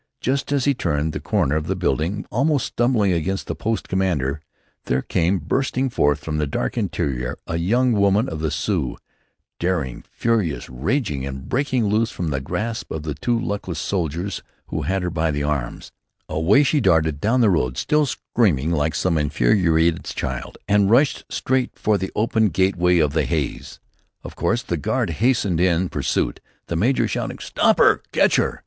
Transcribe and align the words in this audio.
Just 0.19 0.51
as 0.51 0.65
he 0.65 0.73
turned 0.73 1.13
the 1.13 1.19
corner 1.19 1.55
of 1.55 1.67
the 1.67 1.75
building, 1.75 2.25
almost 2.31 2.65
stumbling 2.65 3.11
against 3.11 3.45
the 3.45 3.53
post 3.53 3.87
commander, 3.87 4.41
there 4.85 5.03
came 5.03 5.37
bursting 5.37 5.91
forth 5.91 6.23
from 6.23 6.39
the 6.39 6.47
dark 6.47 6.75
interior 6.75 7.37
a 7.45 7.57
young 7.57 7.91
woman 7.91 8.27
of 8.27 8.39
the 8.39 8.49
Sioux, 8.49 8.97
daring, 9.59 10.03
furious, 10.09 10.67
raging, 10.71 11.23
and, 11.23 11.47
breaking 11.47 11.85
loose 11.85 12.09
from 12.09 12.31
the 12.31 12.39
grasp 12.41 12.89
of 12.89 13.03
the 13.03 13.13
two 13.13 13.39
luckless 13.39 13.77
soldiers 13.77 14.41
who 14.69 14.81
had 14.81 15.03
her 15.03 15.11
by 15.11 15.29
the 15.29 15.43
arms, 15.43 15.91
away 16.27 16.63
she 16.63 16.81
darted 16.81 17.21
down 17.21 17.41
the 17.41 17.51
road, 17.51 17.77
still 17.77 18.07
screaming 18.07 18.71
like 18.71 18.95
some 18.95 19.19
infuriated 19.19 20.05
child, 20.05 20.57
and 20.67 20.89
rushed 20.89 21.23
straight 21.31 21.69
for 21.77 21.99
the 21.99 22.11
open 22.15 22.47
gateway 22.49 22.97
of 22.97 23.13
the 23.13 23.25
Hays. 23.25 23.79
Of 24.23 24.35
course 24.35 24.63
the 24.63 24.77
guard 24.77 25.11
hastened 25.21 25.59
in 25.59 25.89
pursuit, 25.89 26.39
the 26.65 26.75
major 26.75 27.07
shouting 27.07 27.37
"Stop 27.37 27.77
her! 27.77 28.01
Catch 28.11 28.37
her!" 28.37 28.59